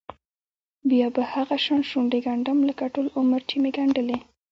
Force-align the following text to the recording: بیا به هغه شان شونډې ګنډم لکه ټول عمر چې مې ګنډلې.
بیا 0.89 1.07
به 1.15 1.23
هغه 1.33 1.57
شان 1.65 1.81
شونډې 1.89 2.19
ګنډم 2.25 2.59
لکه 2.69 2.83
ټول 2.93 3.07
عمر 3.17 3.41
چې 3.49 3.55
مې 3.61 3.69
ګنډلې. 3.77 4.17